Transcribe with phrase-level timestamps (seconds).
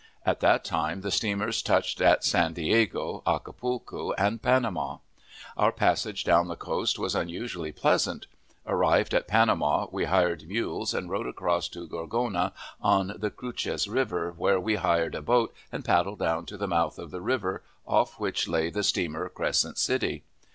[0.25, 4.97] At that time the steamers touched at San Diego, Acapulco, and Panama.
[5.55, 8.25] Our passage down the coast was unusually pleasant.
[8.65, 12.51] Arrived at Panama, we hired mules and rode across to Gorgona,
[12.81, 16.97] on the Cruces River, where we hired a boat and paddled down to the mouth
[16.97, 20.23] of the river, off which lay the steamer Crescent City.